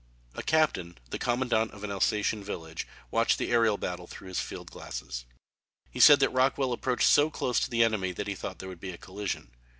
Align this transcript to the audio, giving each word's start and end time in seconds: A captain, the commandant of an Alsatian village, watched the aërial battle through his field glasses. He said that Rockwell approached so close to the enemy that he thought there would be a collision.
A 0.33 0.41
captain, 0.41 0.97
the 1.11 1.19
commandant 1.19 1.69
of 1.73 1.83
an 1.83 1.91
Alsatian 1.91 2.43
village, 2.43 2.87
watched 3.11 3.37
the 3.37 3.51
aërial 3.51 3.79
battle 3.79 4.07
through 4.07 4.29
his 4.29 4.39
field 4.39 4.71
glasses. 4.71 5.25
He 5.91 5.99
said 5.99 6.19
that 6.21 6.29
Rockwell 6.29 6.73
approached 6.73 7.07
so 7.07 7.29
close 7.29 7.59
to 7.59 7.69
the 7.69 7.83
enemy 7.83 8.11
that 8.13 8.27
he 8.27 8.33
thought 8.33 8.57
there 8.57 8.69
would 8.69 8.79
be 8.79 8.89
a 8.89 8.97
collision. 8.97 9.51